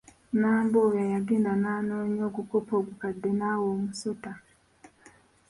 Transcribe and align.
Nambobya 0.39 1.03
yagenda 1.13 1.51
nanoonya 1.63 2.21
ogukopo 2.29 2.71
ogukadde 2.81 3.29
naawa 3.39 3.67
omusota. 3.75 4.31